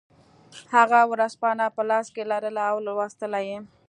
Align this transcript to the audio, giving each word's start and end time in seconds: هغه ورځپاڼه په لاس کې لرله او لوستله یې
هغه 0.75 0.99
ورځپاڼه 1.11 1.65
په 1.75 1.81
لاس 1.89 2.07
کې 2.15 2.23
لرله 2.31 2.63
او 2.71 2.77
لوستله 2.85 3.39
یې 3.49 3.57